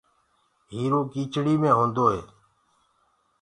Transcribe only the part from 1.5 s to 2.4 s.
مي هونٚدوئي